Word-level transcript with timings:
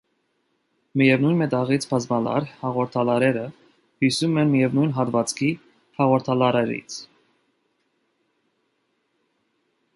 Միևնույն 0.99 1.35
մետաղից 1.41 1.85
բազմալար 1.91 2.47
հաղորդալարերը 2.61 3.43
հյուսում 4.05 4.41
են 4.45 4.49
միևնույն 4.55 4.95
հատվածքի 4.97 5.51
հաղորդալարերից։ 5.99 6.99